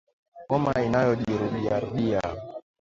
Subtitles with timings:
[0.49, 2.21] Homa inayojirudiarudia